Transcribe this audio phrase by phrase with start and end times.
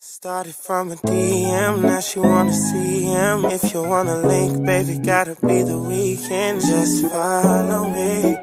[0.00, 3.44] Started from a DM, now she wanna see him.
[3.46, 6.60] If you wanna link, baby, gotta be the weekend.
[6.60, 8.36] Just follow me.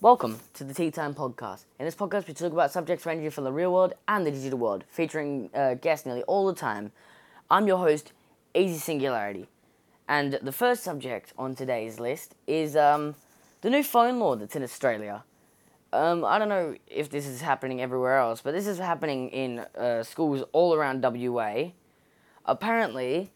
[0.00, 1.66] Welcome to the Tea Time Podcast.
[1.78, 4.58] In this podcast, we talk about subjects ranging from the real world and the digital
[4.58, 6.92] world, featuring uh, guests nearly all the time.
[7.50, 8.14] I'm your host,
[8.54, 9.48] Easy Singularity.
[10.08, 13.16] And the first subject on today's list is um,
[13.60, 15.24] the new phone law that's in Australia.
[15.96, 19.60] Um, I don't know if this is happening everywhere else, but this is happening in
[19.78, 21.70] uh, schools all around WA.
[22.44, 23.30] Apparently,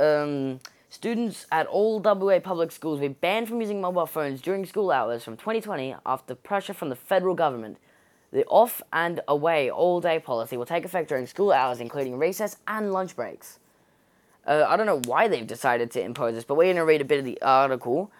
[0.00, 0.58] um,
[0.90, 4.90] students at all WA public schools will be banned from using mobile phones during school
[4.90, 7.78] hours from 2020 after pressure from the federal government.
[8.32, 12.56] The off and away all day policy will take effect during school hours, including recess
[12.66, 13.60] and lunch breaks.
[14.44, 17.00] Uh, I don't know why they've decided to impose this, but we're going to read
[17.00, 18.10] a bit of the article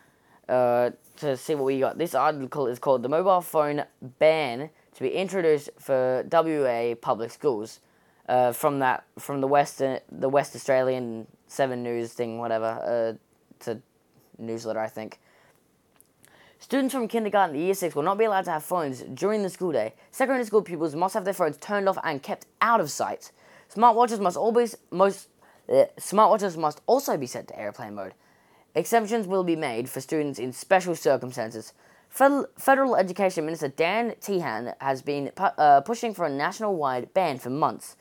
[0.49, 1.99] uh, to see what we got.
[1.99, 3.85] This article is called The Mobile Phone
[4.19, 7.81] Ban to be introduced for WA public schools.
[8.29, 13.19] Uh, from that, from the West, the West Australian Seven News thing, whatever.
[13.19, 13.19] Uh,
[13.69, 13.79] a
[14.39, 15.21] newsletter, I think.
[16.59, 19.51] Students from kindergarten to year six will not be allowed to have phones during the
[19.51, 19.95] school day.
[20.13, 23.33] Secondary school pupils must have their phones turned off and kept out of sight.
[23.75, 25.29] Smartwatches must always most
[25.69, 28.15] uh, smartwatches must also be set to airplane mode.
[28.75, 31.73] Exceptions will be made for students in special circumstances.
[32.09, 37.51] Federal, Education Minister Dan Tehan has been pu- uh, pushing for a national-wide ban for
[37.51, 37.97] months.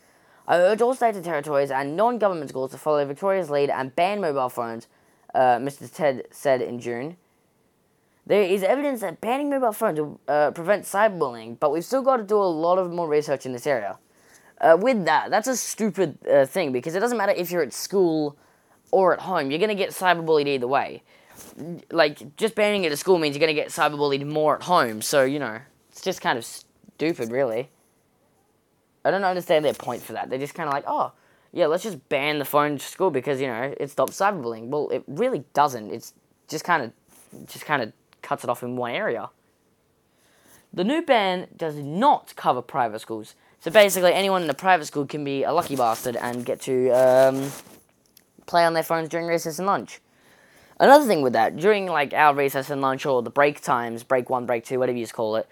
[0.48, 4.20] I urge all states and territories and non-government schools to follow Victoria's lead and ban
[4.20, 4.88] mobile phones,
[5.34, 5.94] uh, Mr.
[5.94, 7.18] Ted said in June.
[8.26, 12.18] There is evidence that banning mobile phones will uh, prevent cyberbullying, but we've still got
[12.18, 13.98] to do a lot of more research in this area.
[14.60, 17.74] Uh, with that, that's a stupid uh, thing because it doesn't matter if you're at
[17.74, 18.38] school
[18.92, 21.04] or at home, you're gonna get cyberbullied either way.
[21.92, 25.02] Like just banning it at school means you're gonna get cyberbullied more at home.
[25.02, 25.60] So you know,
[25.92, 27.70] it's just kind of stupid, really.
[29.04, 30.30] I don't understand their point for that.
[30.30, 31.12] They're just kind of like, oh,
[31.52, 34.68] yeah, let's just ban the phone to school because you know it stops cyberbullying.
[34.68, 35.92] Well, it really doesn't.
[35.92, 36.14] It's
[36.48, 39.30] just kind of, just kind of cuts it off in one area.
[40.74, 43.36] The new ban does not cover private schools.
[43.60, 46.90] So basically, anyone in a private school can be a lucky bastard and get to
[46.92, 47.52] um,
[48.52, 50.02] play on their phones during recess and lunch.
[50.78, 54.30] Another thing with that, during like our recess and lunch or the break times, break
[54.30, 55.48] one, break two, whatever you just call it,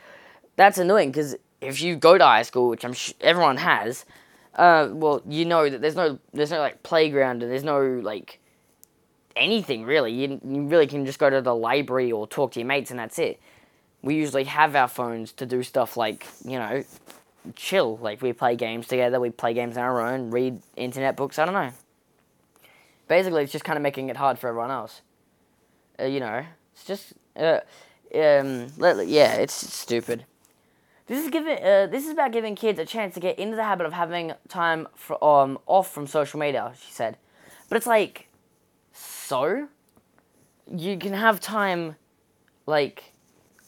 [0.58, 4.06] that's annoying because if you go to high school, which I'm sh- everyone has,
[4.56, 8.40] uh, well, you know that there's no there's no like playground and there's no like
[9.36, 10.12] anything really.
[10.12, 13.00] You, you really can just go to the library or talk to your mates and
[13.00, 13.40] that's it.
[14.02, 16.84] We usually have our phones to do stuff like you know,
[17.56, 17.98] chill.
[17.98, 21.40] Like we play games together, we play games on our own, read internet books.
[21.40, 21.72] I don't know
[23.10, 25.02] basically it's just kind of making it hard for everyone else.
[26.00, 27.60] Uh, you know, it's just uh,
[28.16, 30.24] um, yeah, it's stupid.
[31.08, 33.64] This is giving uh, this is about giving kids a chance to get into the
[33.66, 36.72] habit of having time for, um off from social media.
[36.80, 37.18] She said,
[37.68, 38.28] but it's like,
[38.94, 39.68] so
[40.72, 41.96] you can have time
[42.68, 43.12] like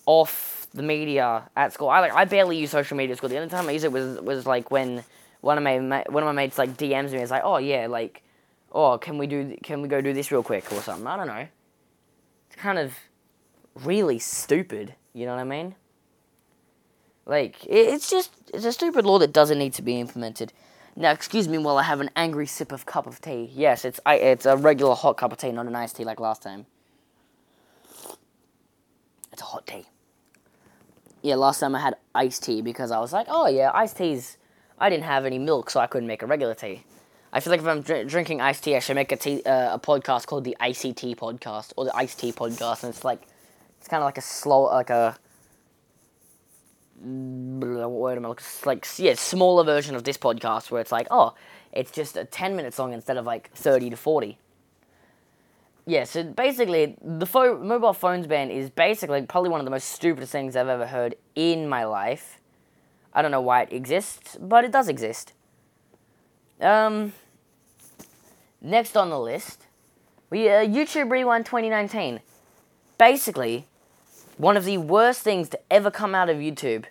[0.06, 1.90] off the media at school.
[1.90, 3.30] I like I barely use social media at school.
[3.30, 5.04] The only time I use it was was like when
[5.42, 7.18] one of my one of my mates like DMs me.
[7.20, 8.22] It's like, oh yeah, like
[8.72, 11.08] oh, can we do, can we go do this real quick or something?
[11.08, 11.48] I don't know.
[12.48, 12.94] It's kind of
[13.76, 14.96] really stupid.
[15.14, 15.76] You know what I mean?
[17.26, 20.54] Like, it's just, it's a stupid law that doesn't need to be implemented.
[20.96, 23.50] Now, excuse me while I have an angry sip of cup of tea.
[23.54, 26.20] Yes, it's, I, it's a regular hot cup of tea, not an iced tea like
[26.20, 26.66] last time.
[29.32, 29.86] It's a hot tea.
[31.22, 34.38] Yeah, last time I had iced tea because I was like, oh yeah, iced teas.
[34.80, 36.84] I didn't have any milk, so I couldn't make a regular tea.
[37.34, 39.76] I feel like if I'm dr- drinking iced tea, I should make a tea, uh,
[39.76, 43.22] a podcast called the ICT podcast or the iced tea podcast, and it's like
[43.80, 45.18] it's kind of like a slow, like a
[47.04, 48.34] what word am I?
[48.66, 51.34] Like yeah, smaller version of this podcast where it's like oh,
[51.72, 54.38] it's just a ten minutes long instead of like thirty to forty.
[55.86, 59.90] Yeah, so basically, the pho- mobile phones ban is basically probably one of the most
[59.90, 62.40] stupidest things I've ever heard in my life.
[63.14, 65.34] I don't know why it exists, but it does exist.
[66.62, 67.14] Um,
[68.62, 69.66] next on the list,
[70.30, 72.22] we uh, YouTube Rewind 2019.
[72.98, 73.66] Basically,
[74.38, 76.86] one of the worst things to ever come out of YouTube.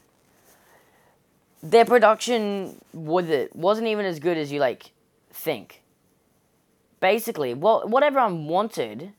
[1.62, 4.92] Their production with it wasn't even as good as you like
[5.32, 5.82] think.
[7.00, 9.12] Basically, what what everyone wanted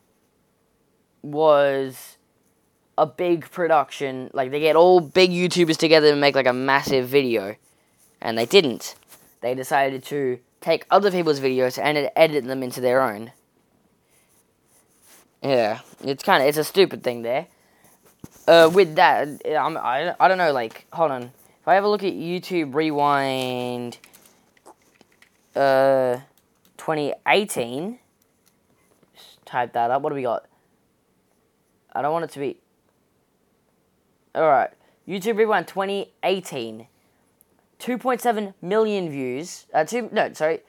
[1.22, 2.18] was
[2.98, 4.30] a big production.
[4.34, 7.56] Like they get all big YouTubers together and make like a massive video,
[8.22, 8.96] and they didn't
[9.42, 13.32] they decided to take other people's videos and edit them into their own.
[15.44, 17.48] Yeah, it's kind of it's a stupid thing there.
[18.48, 20.52] Uh, with that, I'm, I I don't know.
[20.52, 21.24] Like, hold on.
[21.24, 23.98] If I have a look at YouTube Rewind
[25.56, 26.18] uh,
[26.78, 28.00] 2018,
[29.16, 30.02] just type that up.
[30.02, 30.46] What do we got?
[31.94, 32.58] I don't want it to be.
[34.36, 34.72] Alright.
[35.08, 36.88] YouTube Rewind 2018.
[37.82, 39.66] 2.7 million views.
[39.74, 40.60] Uh, two, no, sorry.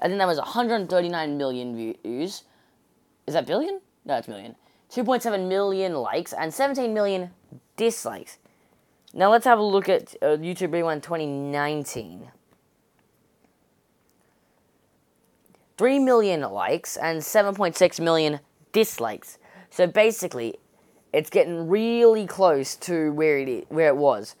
[0.00, 2.44] I think that was 139 million views.
[3.26, 3.80] Is that billion?
[4.04, 4.54] No, it's million.
[4.90, 7.30] 2.7 million likes and 17 million
[7.76, 8.38] dislikes.
[9.12, 12.30] Now let's have a look at uh, YouTube Rewind 2019.
[15.76, 18.40] 3 million likes and 7.6 million
[18.72, 19.38] dislikes.
[19.70, 20.58] So basically,
[21.12, 24.36] it's getting really close to where it where it was.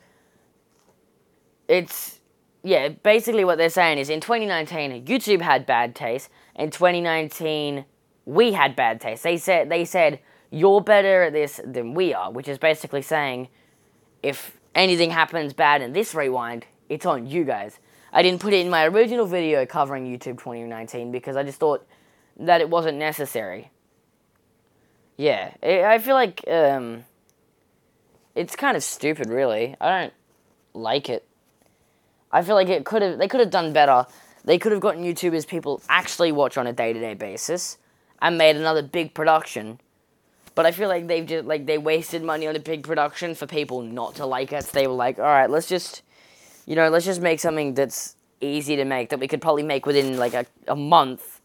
[1.66, 2.19] It's
[2.62, 6.28] yeah, basically what they're saying is in 2019 YouTube had bad taste.
[6.54, 7.84] In 2019
[8.26, 9.22] we had bad taste.
[9.22, 10.20] They said they said
[10.50, 13.48] you're better at this than we are, which is basically saying
[14.22, 17.78] if anything happens bad in this rewind, it's on you guys.
[18.12, 21.86] I didn't put it in my original video covering YouTube 2019 because I just thought
[22.38, 23.70] that it wasn't necessary.
[25.16, 27.04] Yeah, I feel like um,
[28.34, 29.76] it's kind of stupid, really.
[29.80, 30.12] I don't
[30.72, 31.26] like it.
[32.32, 34.06] I feel like it could have they could have done better.
[34.44, 37.78] They could have gotten YouTubers people actually watch on a day to day basis
[38.22, 39.80] and made another big production.
[40.54, 43.46] But I feel like they've just like they wasted money on a big production for
[43.46, 44.64] people not to like it.
[44.66, 46.02] They were like, all right, let's just,
[46.66, 49.86] you know, let's just make something that's easy to make that we could probably make
[49.86, 51.40] within like a, a month,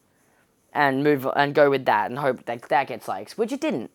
[0.76, 3.90] and move and go with that and hope that that gets likes, which it didn't.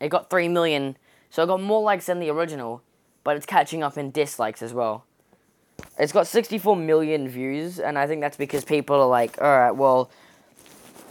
[0.00, 0.96] It got three million,
[1.30, 2.82] so it got more likes than the original,
[3.24, 5.04] but it's catching up in dislikes as well.
[5.98, 9.72] It's got 64 million views, and I think that's because people are like, all right,
[9.72, 10.10] well,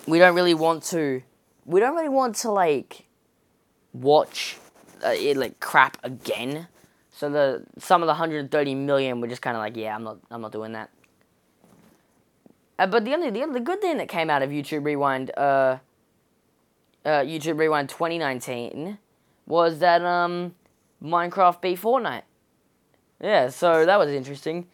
[0.08, 1.22] we don't really want to,
[1.66, 3.06] we don't really want to like
[3.94, 4.58] watch
[5.06, 6.68] uh, it like crap again.
[7.12, 10.20] So the some of the 130 million were just kind of like, yeah, I'm not,
[10.30, 10.90] I'm not doing that.
[12.80, 15.78] Uh, but the only the, the good thing that came out of YouTube Rewind, uh,
[17.04, 19.00] uh, YouTube Rewind 2019,
[19.48, 20.54] was that um,
[21.04, 22.24] Minecraft beat Fortnite.
[23.22, 24.68] Yeah, so that was interesting.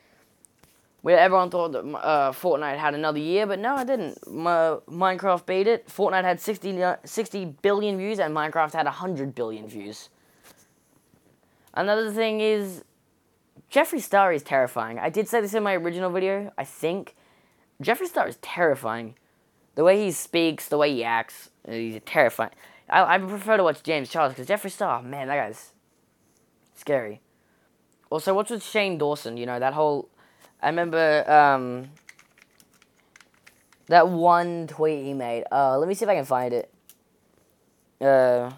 [1.01, 4.25] Where everyone thought that uh, Fortnite had another year, but no, it didn't.
[4.31, 5.87] My, Minecraft beat it.
[5.87, 10.09] Fortnite had 60, uh, 60 billion views, and Minecraft had 100 billion views.
[11.73, 12.83] Another thing is,
[13.71, 14.99] Jeffree Star is terrifying.
[14.99, 17.15] I did say this in my original video, I think.
[17.81, 19.15] Jeffree Star is terrifying.
[19.75, 22.51] The way he speaks, the way he acts, he's terrifying.
[22.87, 25.73] I, I prefer to watch James Charles, because Jeffree Star, man, that guy's
[26.75, 27.21] scary.
[28.13, 29.37] Also, what's with Shane Dawson?
[29.37, 30.07] You know, that whole.
[30.61, 31.89] I remember um,
[33.87, 35.45] that one tweet he made.
[35.51, 36.71] Uh, let me see if I can find it.
[37.99, 38.51] Uh,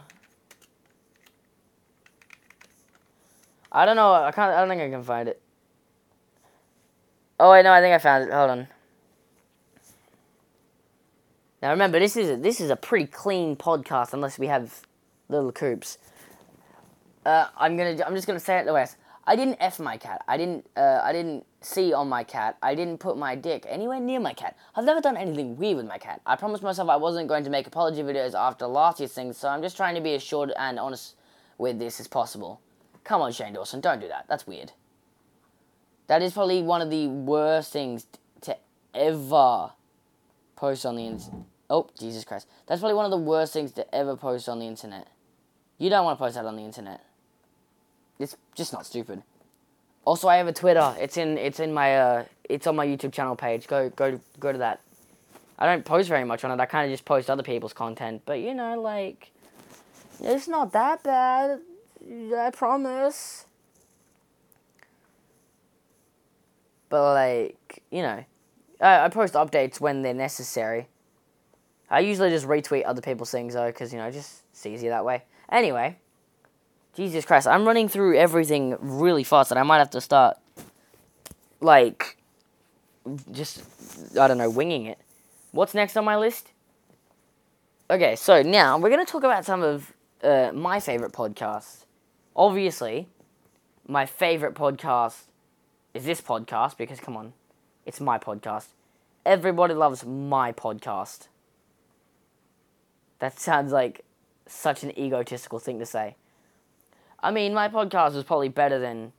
[3.72, 4.12] I don't know.
[4.12, 4.54] I can't.
[4.54, 5.42] I don't think I can find it.
[7.40, 7.72] Oh wait, no.
[7.72, 8.34] I think I found it.
[8.34, 8.68] Hold on.
[11.62, 14.82] Now remember, this is a, this is a pretty clean podcast, unless we have
[15.30, 15.98] Little Coops.
[17.26, 17.98] Uh, I'm gonna.
[18.06, 18.86] I'm just gonna say it the way.
[19.28, 20.24] I didn't f my cat.
[20.28, 20.68] I didn't.
[20.78, 22.58] Uh, I didn't see on my cat.
[22.62, 24.56] I didn't put my dick anywhere near my cat.
[24.76, 26.22] I've never done anything weird with my cat.
[26.26, 29.48] I promised myself I wasn't going to make apology videos after last year's thing, so
[29.50, 31.16] I'm just trying to be as short and honest
[31.58, 32.62] with this as possible.
[33.04, 34.26] Come on, Shane Dawson, don't do that.
[34.28, 34.72] That's weird.
[36.08, 38.06] That is probably one of the worst things
[38.42, 38.58] to
[38.94, 39.72] ever
[40.56, 41.42] post on the internet.
[41.70, 42.48] Oh, Jesus Christ.
[42.68, 45.08] That's probably one of the worst things to ever post on the internet.
[45.80, 47.02] You don't want to post that on the internet.
[48.20, 49.24] It's just not stupid.
[50.06, 50.96] Also, I have a Twitter.
[51.00, 53.68] It's in it's in my uh it's on my YouTube channel page.
[53.68, 54.82] Go go go to that.
[55.58, 56.62] I don't post very much on it.
[56.62, 59.32] I kind of just post other people's content, but you know, like
[60.22, 61.60] it's not that bad.
[62.38, 63.46] I promise.
[66.90, 68.24] But like, you know,
[68.80, 70.88] I, I post updates when they're necessary.
[71.90, 75.06] I usually just retweet other people's things though, because you know, just it's easier that
[75.06, 75.24] way.
[75.50, 75.98] Anyway,
[76.96, 80.38] Jesus Christ, I'm running through everything really fast, and I might have to start
[81.60, 82.18] like
[83.32, 83.64] just
[84.18, 84.98] I don't know, winging it.
[85.52, 86.52] What's next on my list?
[87.90, 91.84] Okay, so now we're gonna talk about some of uh, my favorite podcasts.
[92.36, 93.08] Obviously,
[93.88, 95.24] my favorite podcast
[95.94, 97.34] is this podcast because come on,
[97.86, 98.68] it's my podcast.
[99.26, 101.28] Everybody loves my podcast.
[103.20, 104.06] That sounds like
[104.48, 106.16] such an egotistical thing to say.
[107.26, 109.12] I mean, my podcast is probably better than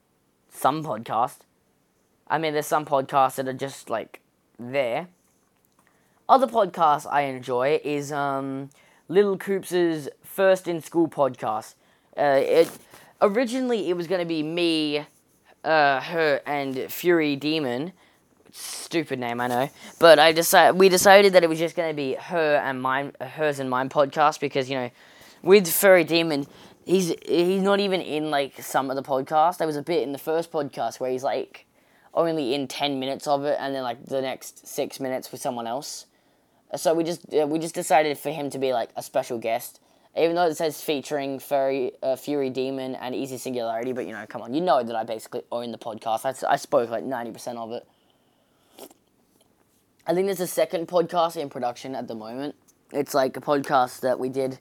[0.49, 1.39] some podcasts.
[2.29, 4.21] I mean, there's some podcasts that are just like
[4.57, 5.09] there.
[6.29, 8.69] Other podcasts I enjoy is um,
[9.09, 11.75] Little Coops's First in School podcast.
[12.17, 12.71] Uh, it
[13.21, 15.05] originally it was going to be me,
[15.65, 17.91] uh, her and Fury Demon.
[18.53, 22.13] Stupid name, I know, but I decided we decided that it was just gonna be
[22.13, 24.89] her and mine, hers and mine podcast because you know,
[25.43, 26.47] with Fury Demon,
[26.87, 29.57] he's he's not even in like some of the podcast.
[29.57, 31.65] There was a bit in the first podcast where he's like
[32.13, 35.67] only in ten minutes of it, and then like the next six minutes with someone
[35.67, 36.05] else.
[36.75, 39.79] So we just we just decided for him to be like a special guest,
[40.17, 43.93] even though it says featuring Furry uh, Fury Demon and Easy Singularity.
[43.93, 46.25] But you know, come on, you know that I basically own the podcast.
[46.25, 47.85] I, I spoke like ninety percent of it.
[50.05, 52.55] I think there's a second podcast in production at the moment.
[52.93, 54.57] It's like a podcast that we did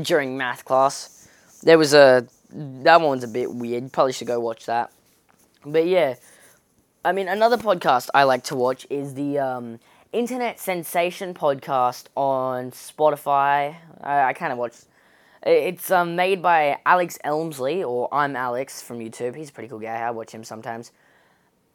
[0.00, 1.15] during math class.
[1.62, 3.92] There was a that one's a bit weird.
[3.92, 4.92] Probably should go watch that.
[5.64, 6.14] But yeah,
[7.04, 9.80] I mean another podcast I like to watch is the um,
[10.12, 13.76] Internet Sensation podcast on Spotify.
[14.00, 14.74] I, I kind of watch.
[15.42, 19.36] It's um, made by Alex Elmsley, or ImAllexx from YouTube.
[19.36, 19.96] He's a pretty cool guy.
[19.96, 20.90] I watch him sometimes.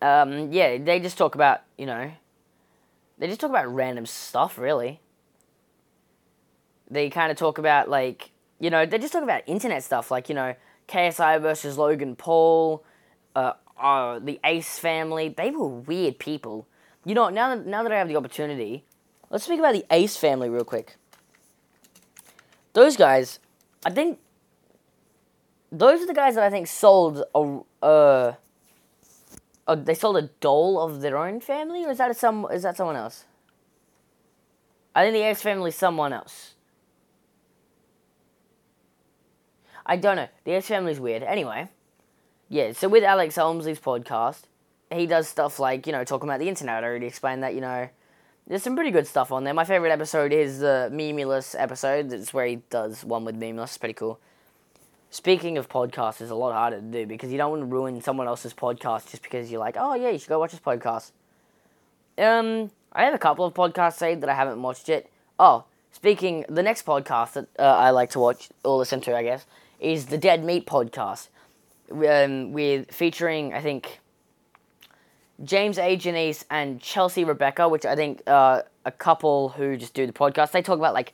[0.02, 2.12] Um, yeah, they just talk about you know
[3.22, 5.00] they just talk about random stuff, really.
[6.90, 10.30] They kind of talk about, like, you know, they just talk about internet stuff, like,
[10.30, 10.56] you know,
[10.88, 12.86] KSI versus Logan Paul,
[13.36, 15.30] uh, uh, the Ace family.
[15.30, 16.68] They were weird people.
[17.04, 18.86] You know, now that, now that I have the opportunity,
[19.32, 20.96] let's speak about the Ace family real quick.
[22.74, 23.40] Those guys,
[23.84, 24.20] I think,
[25.72, 28.34] those are the guys that I think sold a, uh,
[29.68, 32.46] Oh, they sold a doll of their own family, or is that some?
[32.52, 33.26] Is that someone else?
[34.94, 36.56] I think the Ace family is someone else.
[39.86, 40.28] I don't know.
[40.44, 41.24] The Ace family's weird.
[41.24, 41.70] Anyway,
[42.50, 42.72] yeah.
[42.74, 44.44] So with Alex Elmsley's podcast,
[44.92, 46.84] he does stuff like you know talking about the internet.
[46.84, 47.56] I already explained that.
[47.56, 47.90] You know,
[48.48, 49.54] there's some pretty good stuff on there.
[49.54, 52.12] My favorite episode is the Memeulous episode.
[52.12, 53.64] It's where he does one with Memeulous.
[53.70, 54.20] It's pretty cool
[55.12, 58.02] speaking of podcasts, is a lot harder to do because you don't want to ruin
[58.02, 61.12] someone else's podcast just because you're like, oh yeah, you should go watch this podcast.
[62.18, 65.10] Um, I have a couple of podcasts saved that I haven't watched yet.
[65.38, 69.24] Oh, speaking, the next podcast that uh, I like to watch or listen to, I
[69.24, 69.46] guess,
[69.82, 71.28] is the Dead Meat podcast,
[71.92, 74.00] um, with featuring I think
[75.44, 75.98] James A.
[75.98, 80.52] Janisse and Chelsea Rebecca, which I think uh, a couple who just do the podcast.
[80.52, 81.14] They talk about like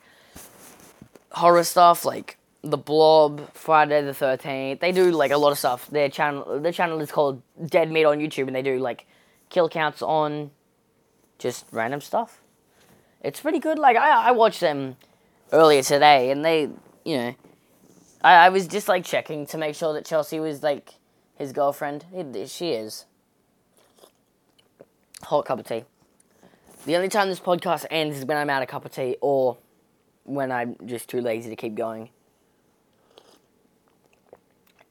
[1.32, 4.82] horror stuff, like the Blob, Friday the Thirteenth.
[4.82, 5.90] They do like a lot of stuff.
[5.90, 9.06] Their channel, their channel is called Dead Meat on YouTube, and they do like
[9.50, 10.52] kill counts on
[11.40, 12.42] just random stuff.
[13.22, 13.80] It's pretty good.
[13.80, 14.98] Like I, I watched them
[15.54, 16.70] earlier today, and they,
[17.06, 17.36] you know,
[18.22, 20.94] I, I was just like checking to make sure that Chelsea was like
[21.36, 22.06] his girlfriend.
[22.48, 23.06] She is.
[25.24, 25.84] Hot cup of tea.
[26.86, 29.58] The only time this podcast ends is when I'm out of cup of tea, or
[30.24, 32.10] when I'm just too lazy to keep going.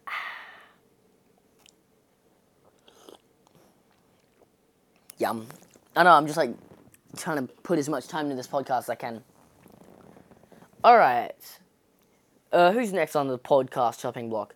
[5.19, 5.47] Yum.
[5.95, 6.55] I know, I'm just like
[7.17, 9.25] trying to put as much time into this podcast as I can.
[10.85, 11.61] Alright.
[12.57, 14.55] Uh, who's next on the podcast chopping block?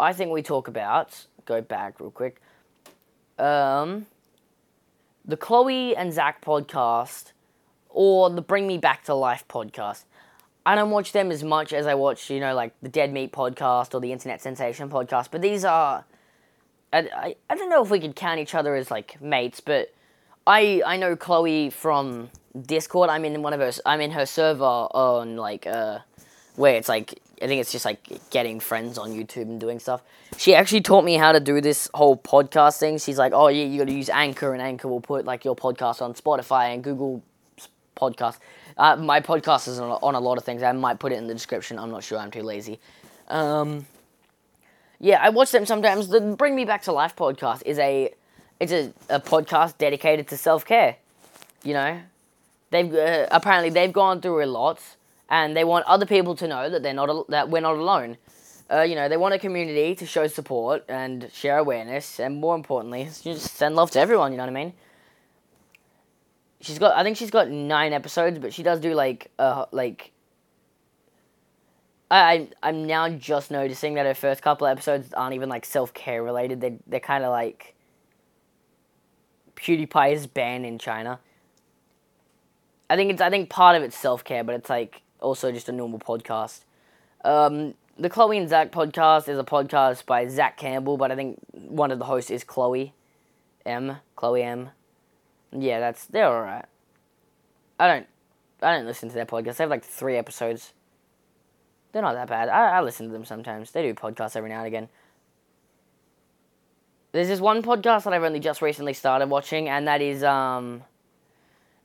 [0.00, 2.40] I think we talk about, go back real quick,
[3.38, 4.06] um,
[5.24, 7.30] the Chloe and Zach podcast
[7.90, 10.02] or the Bring Me Back to Life podcast.
[10.66, 13.30] I don't watch them as much as I watch, you know, like the Dead Meat
[13.30, 16.06] podcast or the Internet Sensation podcast, but these are
[16.92, 19.94] I, I, I don't know if we could count each other as like mates, but
[20.44, 22.30] I I know Chloe from
[22.60, 23.10] Discord.
[23.10, 23.70] I'm in one of her.
[23.86, 26.00] I'm in her server on like uh,
[26.56, 30.02] where it's like I think it's just like getting friends on YouTube and doing stuff.
[30.36, 32.98] She actually taught me how to do this whole podcast thing.
[32.98, 35.56] She's like, oh yeah, you got to use Anchor, and Anchor will put like your
[35.56, 37.22] podcast on Spotify and Google
[37.96, 38.38] Podcast.
[38.76, 40.62] Uh, my podcast is on, a lot of things.
[40.62, 41.78] I might put it in the description.
[41.78, 42.18] I'm not sure.
[42.18, 42.78] I'm too lazy.
[43.26, 43.86] Um,
[45.00, 46.08] yeah, I watch them sometimes.
[46.08, 48.12] The Bring Me Back to Life podcast is a
[48.60, 50.96] it's a, a podcast dedicated to self care.
[51.62, 52.00] You know,
[52.70, 54.80] they've uh, apparently they've gone through a lot,
[55.28, 58.16] and they want other people to know that they're not that we're not alone.
[58.70, 62.54] Uh, you know, they want a community to show support and share awareness, and more
[62.54, 64.32] importantly, just send love to everyone.
[64.32, 64.74] You know what I mean?
[66.60, 70.12] She's got, I think she's got nine episodes, but she does do like, uh, like
[72.10, 76.22] I I'm now just noticing that her first couple episodes aren't even like self care
[76.22, 76.60] related.
[76.60, 77.74] They they're kind of like
[79.56, 81.20] PewDiePie is banned in China.
[82.88, 85.68] I think it's I think part of it's self care, but it's like also just
[85.68, 86.60] a normal podcast.
[87.24, 91.38] Um, the Chloe and Zach podcast is a podcast by Zach Campbell, but I think
[91.52, 92.94] one of the hosts is Chloe
[93.66, 93.96] M.
[94.16, 94.70] Chloe M.
[95.52, 96.66] Yeah, that's they're alright.
[97.78, 98.06] I don't
[98.62, 99.56] I don't listen to their podcast.
[99.56, 100.72] They have like three episodes.
[101.92, 102.48] They're not that bad.
[102.48, 103.70] I, I listen to them sometimes.
[103.70, 104.88] They do podcasts every now and again.
[107.12, 110.84] there's this one podcast that I've only just recently started watching, and that is um,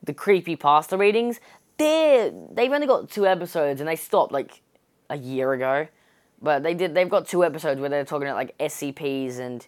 [0.04, 1.40] the creepy pasta readings.
[1.78, 4.62] They they've only got two episodes, and they stopped like
[5.10, 5.88] a year ago.
[6.42, 6.94] But they did.
[6.94, 9.66] They've got two episodes where they're talking about like SCPs and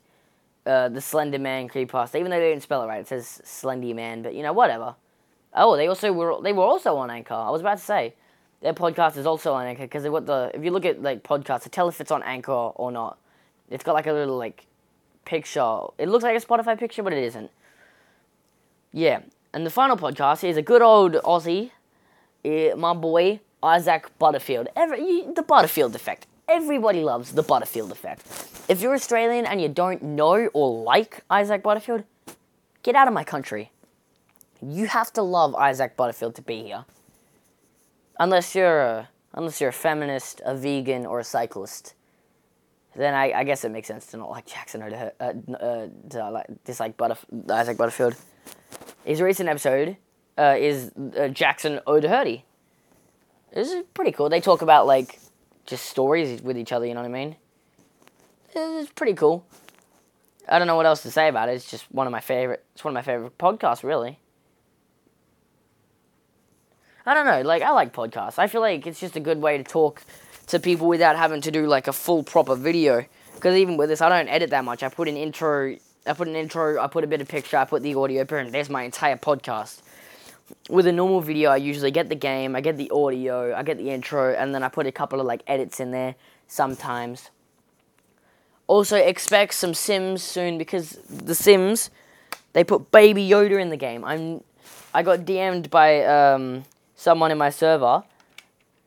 [0.66, 2.20] uh, the Slender Man creepypasta.
[2.20, 4.22] Even though they didn't spell it right, it says Slendy Man.
[4.22, 4.96] But you know, whatever.
[5.54, 6.42] Oh, they also were.
[6.42, 7.34] They were also on Anchor.
[7.34, 8.14] I was about to say
[8.62, 10.52] their podcast is also on Anchor because they what the.
[10.54, 13.20] If you look at like podcasts, to tell if it's on Anchor or not,
[13.70, 14.66] it's got like a little like
[15.24, 15.80] picture.
[15.98, 17.52] It looks like a Spotify picture, but it isn't.
[18.92, 19.22] Yeah,
[19.54, 21.72] and the final podcast is a good old Aussie,
[22.46, 24.68] uh, my boy Isaac Butterfield.
[24.76, 26.28] Every the Butterfield effect.
[26.48, 28.22] Everybody loves the Butterfield effect.
[28.70, 32.04] If you're Australian and you don't know or like Isaac Butterfield,
[32.84, 33.72] get out of my country.
[34.62, 36.86] You have to love Isaac Butterfield to be here.
[38.20, 41.96] Unless you're a, unless you're a feminist, a vegan, or a cyclist,
[42.96, 45.88] then I, I guess it makes sense to not like Jackson or to, uh, uh,
[46.12, 48.16] to like dislike Butterf- Isaac Butterfield.
[49.04, 49.98] His recent episode
[50.38, 52.46] uh, is uh, Jackson O'Doherty.
[53.54, 54.30] This is pretty cool.
[54.30, 55.20] They talk about like
[55.66, 56.86] just stories with each other.
[56.86, 57.36] You know what I mean?
[58.54, 59.46] It's pretty cool.
[60.48, 61.54] I don't know what else to say about it.
[61.54, 62.64] It's just one of my favorite.
[62.74, 64.20] It's one of my favorite podcasts, really.
[67.06, 67.42] I don't know.
[67.42, 68.40] Like I like podcasts.
[68.40, 70.04] I feel like it's just a good way to talk
[70.48, 73.06] to people without having to do like a full proper video.
[73.36, 74.84] Because even with this, I don't edit that much.
[74.84, 75.76] I put an intro.
[76.08, 76.82] I put an intro.
[76.82, 77.58] I put a bit of picture.
[77.58, 78.26] I put the audio.
[78.30, 79.82] And there's my entire podcast.
[80.70, 82.56] With a normal video, I usually get the game.
[82.56, 83.56] I get the audio.
[83.56, 86.16] I get the intro, and then I put a couple of like edits in there
[86.48, 87.32] sometimes.
[88.68, 91.92] Also, expect some Sims soon because the Sims,
[92.54, 94.04] they put Baby Yoda in the game.
[94.04, 94.44] I'm,
[94.94, 98.04] I got DM'd by um, someone in my server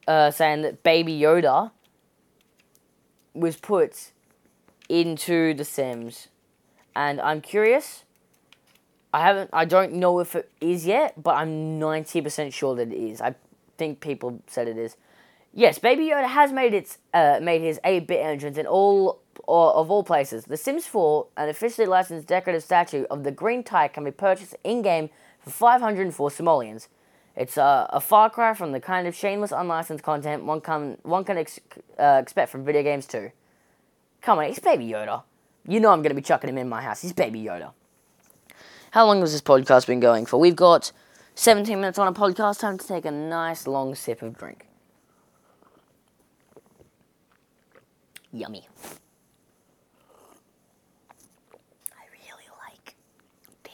[0.09, 1.71] uh, saying that Baby Yoda
[3.35, 4.11] was put
[4.88, 6.29] into The Sims,
[6.97, 8.05] and I'm curious.
[9.12, 9.50] I haven't.
[9.53, 13.21] I don't know if it is yet, but I'm ninety percent sure that it is.
[13.21, 13.35] I
[13.77, 14.97] think people said it is.
[15.55, 19.73] Yes, Baby Yoda has made its uh, made his eight bit entrance in all or
[19.73, 20.44] of all places.
[20.44, 24.55] The Sims 4, an officially licensed decorative statue of the green tie, can be purchased
[24.62, 25.09] in game
[25.40, 26.88] for 504 simoleons.
[27.35, 31.25] It's uh, a far cry from the kind of shameless, unlicensed content one can one
[31.25, 31.61] can ex-
[31.99, 33.31] uh, expect from video games too.
[34.21, 35.23] Come on, it's Baby Yoda.
[35.66, 37.01] You know I'm gonna be chucking him in my house.
[37.01, 37.73] He's Baby Yoda.
[38.90, 40.38] How long has this podcast been going for?
[40.38, 40.92] We've got
[41.35, 42.61] 17 minutes on a podcast.
[42.61, 44.66] Time to take a nice long sip of drink.
[48.33, 48.66] Yummy.
[51.92, 52.94] I really like
[53.62, 53.72] tea.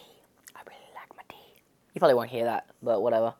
[0.56, 1.62] I really like my tea.
[1.92, 3.34] You probably won't hear that, but whatever.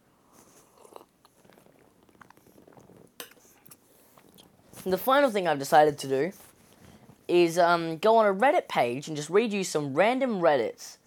[4.86, 6.32] The final thing I've decided to do
[7.26, 10.98] is um, go on a Reddit page and just read you some random Reddits.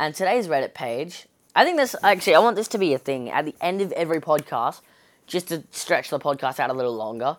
[0.00, 3.28] And today's Reddit page, I think this actually, I want this to be a thing
[3.28, 4.80] at the end of every podcast,
[5.26, 7.36] just to stretch the podcast out a little longer.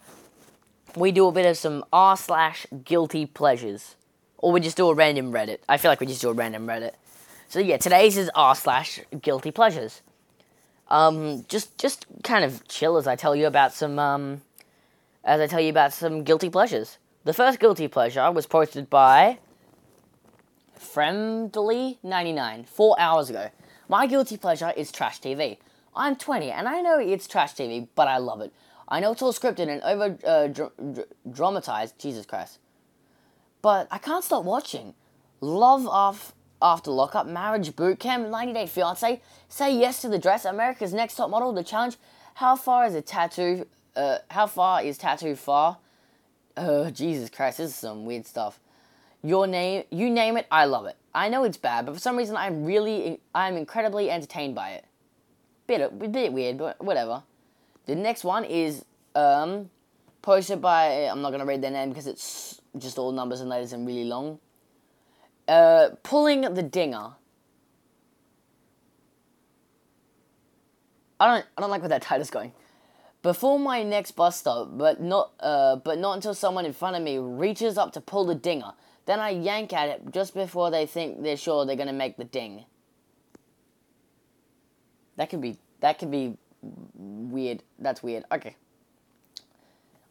[0.95, 3.95] We do a bit of some r slash guilty pleasures,
[4.38, 5.58] or we just do a random Reddit.
[5.67, 6.91] I feel like we just do a random Reddit.
[7.47, 10.04] So yeah, today's is r slash guilty pleasures.
[10.88, 14.43] Um, just just kind of chill as I tell you about some um,
[15.24, 17.00] as I tell you about some guilty pleasures.
[17.24, 19.39] The first guilty pleasure was posted by
[20.82, 23.50] Friendly99 four hours ago.
[23.88, 25.58] My guilty pleasure is trash TV.
[25.96, 28.52] I'm 20 and I know it's trash TV, but I love it.
[28.88, 31.98] I know it's all scripted and over uh, dr- dr- dramatized.
[32.00, 32.60] Jesus Christ.
[33.62, 34.96] But I can't stop watching.
[35.39, 40.46] Love off after lockup, marriage boot camp, 90 day fiance, say yes to the dress,
[40.46, 41.98] America's next top model, the challenge.
[42.36, 43.67] How far is a tattoo?
[43.96, 45.78] Uh, how far is tattoo far?
[46.56, 48.60] Oh, Jesus Christ, this is some weird stuff.
[49.23, 50.97] Your name, you name it, I love it.
[51.13, 54.86] I know it's bad, but for some reason I'm really, I'm incredibly entertained by it.
[55.67, 57.23] Bit, a bit weird, but whatever.
[57.86, 58.84] The next one is
[59.15, 59.69] um,
[60.21, 63.49] posted by, I'm not going to read their name because it's just all numbers and
[63.49, 64.39] letters and really long.
[65.47, 67.12] Uh, pulling the dinger.
[71.19, 72.53] I don't, I don't like where that title's going.
[73.21, 77.03] Before my next bus stop, but not, uh, but not until someone in front of
[77.03, 78.73] me reaches up to pull the dinger.
[79.12, 82.24] Then I yank at it just before they think they're sure they're gonna make the
[82.24, 82.63] ding.
[85.17, 86.38] That could be, that could be
[86.95, 87.62] weird.
[87.78, 88.24] That's weird.
[88.32, 88.56] Okay.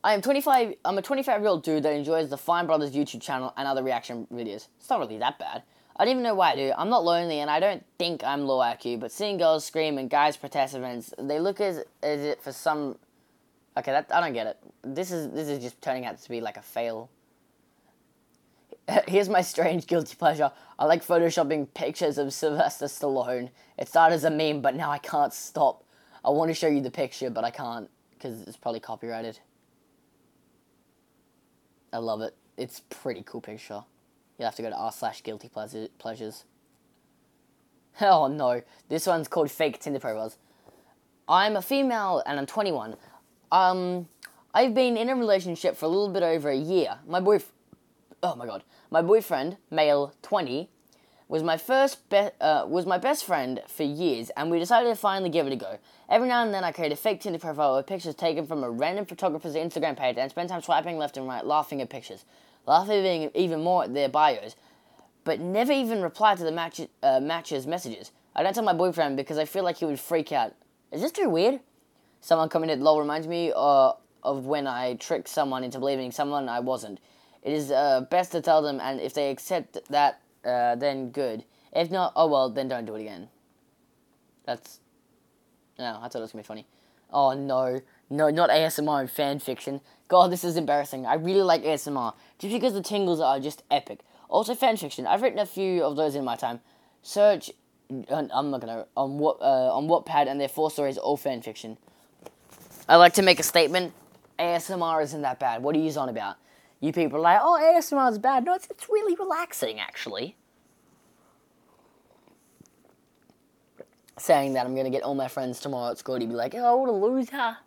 [0.04, 0.74] I am 25.
[0.84, 3.82] I'm a 25 year old dude that enjoys the Fine Brothers YouTube channel and other
[3.82, 4.68] reaction videos.
[4.78, 5.62] It's not really that bad.
[5.96, 6.70] I don't even know why I do.
[6.76, 10.10] I'm not lonely and I don't think I'm low IQ, but seeing girls scream and
[10.10, 12.98] guys protest events, they look as as it for some.
[13.78, 14.58] Okay, that I don't get it.
[14.82, 17.08] This is this is just turning out to be like a fail.
[19.08, 20.52] Here's my strange guilty pleasure.
[20.78, 23.50] I like photoshopping pictures of Sylvester Stallone.
[23.78, 25.84] It started as a meme, but now I can't stop.
[26.24, 29.38] I want to show you the picture, but I can't because it's probably copyrighted.
[31.92, 32.36] I love it.
[32.56, 33.84] It's pretty cool picture.
[34.38, 36.44] You'll have to go to r slash guilty pleasures.
[38.02, 40.38] Oh no, this one's called fake Tinder profiles.
[41.28, 42.96] I'm a female and I'm 21.
[43.52, 44.08] Um,
[44.54, 46.98] I've been in a relationship for a little bit over a year.
[47.06, 47.52] My boyfriend,
[48.22, 50.68] oh my god, my boyfriend, male, 20,
[51.28, 54.96] was my first be- uh, was my best friend for years, and we decided to
[54.96, 55.78] finally give it a go.
[56.08, 58.70] Every now and then, I create a fake Tinder profile with pictures taken from a
[58.70, 62.24] random photographer's Instagram page, and spend time swiping left and right, laughing at pictures,
[62.66, 64.56] laughing even more at their bios,
[65.22, 68.10] but never even reply to the match- uh, matches messages.
[68.34, 70.54] I don't tell my boyfriend because I feel like he would freak out.
[70.90, 71.60] Is this too weird?
[72.20, 76.60] Someone commented, "Lol reminds me uh, of when I tricked someone into believing someone I
[76.60, 77.00] wasn't.
[77.42, 81.44] It is uh, best to tell them, and if they accept that, uh, then good.
[81.72, 83.28] If not, oh well, then don't do it again.
[84.44, 84.80] That's.
[85.78, 86.66] No, I thought it was gonna be funny.
[87.12, 89.80] Oh no, no, not ASMR fan fiction.
[90.08, 91.06] God, this is embarrassing.
[91.06, 94.00] I really like ASMR just because the tingles are just epic.
[94.28, 95.06] Also, fan fiction.
[95.06, 96.60] I've written a few of those in my time.
[97.02, 97.50] Search.
[98.08, 101.78] I'm not gonna on what uh, on Wattpad, and their four stories all fan fiction.
[102.88, 103.92] I like to make a statement.
[104.38, 105.62] ASMR isn't that bad.
[105.62, 106.36] What are you on about?
[106.80, 108.44] You people are like, oh, ASMR is bad.
[108.44, 110.36] No, it's, it's really relaxing, actually.
[114.18, 116.54] Saying that, I'm going to get all my friends tomorrow at school to be like,
[116.54, 117.58] oh, what a loser.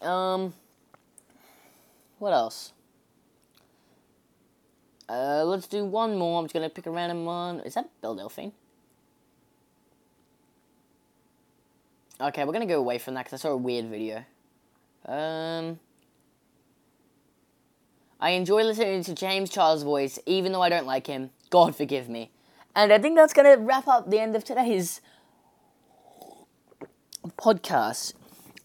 [0.00, 0.54] Um,
[2.18, 2.72] what else?
[5.08, 6.38] Uh, let's do one more.
[6.38, 7.60] I'm just going to pick a random one.
[7.60, 8.52] Is that Belle Delphine?
[12.20, 14.24] Okay, we're going to go away from that because I saw a weird video.
[15.08, 15.80] Um,
[18.20, 21.30] I enjoy listening to James Charles' voice, even though I don't like him.
[21.50, 22.30] God forgive me.
[22.76, 25.00] And I think that's going to wrap up the end of today's
[27.38, 28.12] podcast.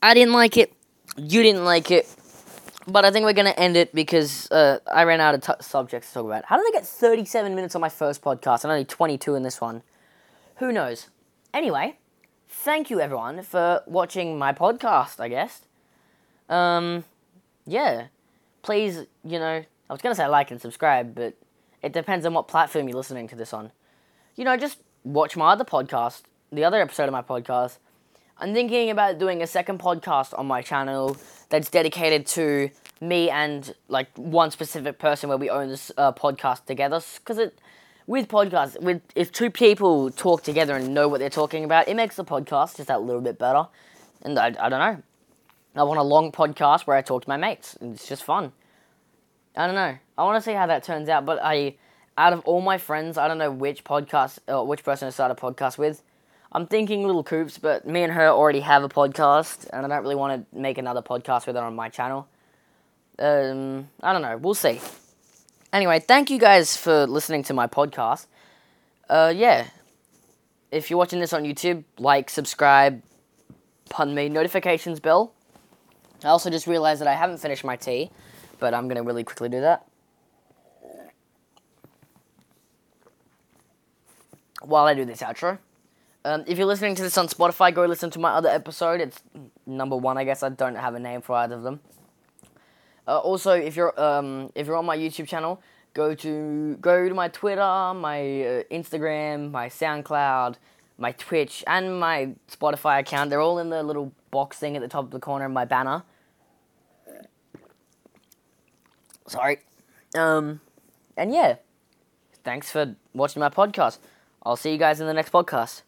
[0.01, 0.73] I didn't like it.
[1.15, 2.13] You didn't like it.
[2.85, 5.63] But I think we're going to end it because uh, I ran out of t-
[5.63, 6.43] subjects to talk about.
[6.45, 9.61] How did I get 37 minutes on my first podcast and only 22 in this
[9.61, 9.83] one?
[10.57, 11.07] Who knows?
[11.53, 11.97] Anyway,
[12.49, 15.61] thank you everyone for watching my podcast, I guess.
[16.49, 17.03] Um,
[17.65, 18.07] yeah.
[18.61, 21.35] Please, you know, I was gonna say like and subscribe, but
[21.81, 23.71] it depends on what platform you're listening to this on.
[24.35, 27.77] You know, just watch my other podcast, the other episode of my podcast.
[28.39, 31.17] I'm thinking about doing a second podcast on my channel
[31.49, 36.65] that's dedicated to me and like one specific person where we own this uh, podcast
[36.65, 36.99] together.
[37.19, 37.59] Because it,
[38.07, 41.95] with podcasts, with if two people talk together and know what they're talking about, it
[41.95, 43.67] makes the podcast just that little bit better.
[44.23, 45.03] And I, I don't know.
[45.75, 47.77] I want a long podcast where I talk to my mates.
[47.81, 48.51] It's just fun.
[49.55, 49.97] I don't know.
[50.17, 51.25] I want to see how that turns out.
[51.25, 51.75] But I,
[52.17, 55.31] out of all my friends, I don't know which podcast, or which person to start
[55.31, 56.03] a podcast with.
[56.51, 60.03] I'm thinking Little Coops, but me and her already have a podcast, and I don't
[60.03, 62.27] really want to make another podcast with her on my channel.
[63.17, 64.37] Um, I don't know.
[64.37, 64.79] We'll see.
[65.71, 68.27] Anyway, thank you guys for listening to my podcast.
[69.09, 69.65] Uh, yeah.
[70.71, 73.01] If you're watching this on YouTube, like, subscribe,
[73.89, 75.33] pardon me, notifications bell.
[76.23, 78.11] I also just realized that I haven't finished my tea,
[78.59, 79.85] but I'm going to really quickly do that.
[84.61, 85.59] While I do this outro.
[86.25, 89.01] Um, if you're listening to this on Spotify, go listen to my other episode.
[89.01, 89.21] It's
[89.65, 90.41] number one, I guess.
[90.41, 91.81] I don't have a name for either of them.
[93.05, 95.61] Uh, also, if you're um, if you're on my YouTube channel,
[95.93, 100.55] go to go to my Twitter, my uh, Instagram, my SoundCloud,
[100.97, 103.29] my Twitch, and my Spotify account.
[103.29, 105.65] They're all in the little box thing at the top of the corner of my
[105.65, 106.03] banner.
[109.27, 109.59] Sorry.
[110.15, 110.61] Um,
[111.17, 111.55] and yeah,
[112.43, 113.99] thanks for watching my podcast.
[114.43, 115.83] I'll see you guys in the next podcast.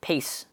[0.00, 0.46] Peace.